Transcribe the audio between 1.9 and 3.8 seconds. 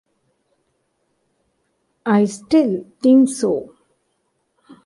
I still think so.